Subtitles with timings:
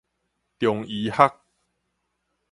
[0.57, 1.31] 中醫學